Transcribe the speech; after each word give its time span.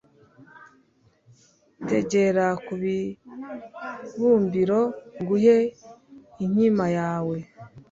tugere 1.87 2.45
ku 2.65 2.73
kibumbiro 4.11 4.81
nguhe 5.21 5.57
inkima 6.43 6.85
yawe 6.97 7.37